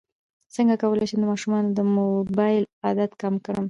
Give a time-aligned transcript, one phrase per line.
[0.55, 3.59] څنګه کولی شم د ماشومانو د موبایل عادت کم کړم